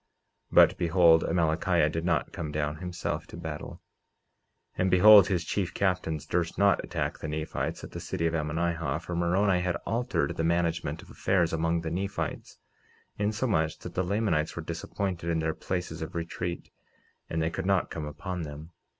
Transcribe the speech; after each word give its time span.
49:11 0.51 0.55
But 0.55 0.77
behold, 0.79 1.23
Amalickiah 1.25 1.91
did 1.91 2.03
not 2.03 2.31
come 2.33 2.51
down 2.51 2.77
himself 2.77 3.27
to 3.27 3.37
battle. 3.37 3.83
And 4.75 4.89
behold, 4.89 5.27
his 5.27 5.45
chief 5.45 5.75
captains 5.75 6.25
durst 6.25 6.57
not 6.57 6.83
attack 6.83 7.19
the 7.19 7.27
Nephites 7.27 7.83
at 7.83 7.91
the 7.91 7.99
city 7.99 8.25
of 8.25 8.33
Ammonihah, 8.33 8.99
for 9.03 9.15
Moroni 9.15 9.59
had 9.61 9.75
altered 9.85 10.35
the 10.37 10.43
management 10.43 11.03
of 11.03 11.11
affairs 11.11 11.53
among 11.53 11.81
the 11.81 11.91
Nephites, 11.91 12.57
insomuch 13.19 13.77
that 13.77 13.93
the 13.93 14.03
Lamanites 14.03 14.55
were 14.55 14.63
disappointed 14.63 15.29
in 15.29 15.37
their 15.37 15.53
places 15.53 16.01
of 16.01 16.15
retreat 16.15 16.71
and 17.29 17.39
they 17.39 17.51
could 17.51 17.67
not 17.67 17.91
come 17.91 18.05
upon 18.05 18.41
them. 18.41 18.71